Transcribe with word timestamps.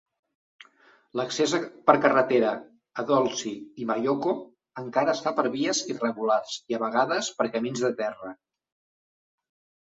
L'accés 1.19 1.51
per 1.89 1.93
carretera 2.05 2.53
a 3.03 3.05
Dolisie 3.11 3.83
i 3.83 3.87
Mayoko 3.91 4.33
encara 4.85 5.13
es 5.19 5.21
fa 5.27 5.35
per 5.41 5.45
vies 5.57 5.83
irregulars 5.95 6.57
i 6.73 6.79
a 6.79 6.81
vegades 6.87 7.31
per 7.43 7.49
camins 7.59 7.85
de 7.87 7.93
terra. 8.03 8.35